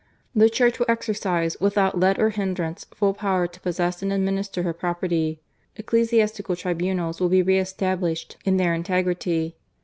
[0.33, 4.63] "The Church will exercise, without let or hin drance, full power to possess and administer
[4.63, 5.41] her property.
[5.75, 9.57] Ecclesiastical tribunals will be re estab' lished in their integrity.